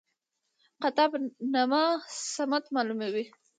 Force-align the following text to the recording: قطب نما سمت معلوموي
قطب 0.81 1.11
نما 1.53 1.85
سمت 2.33 2.63
معلوموي 2.73 3.25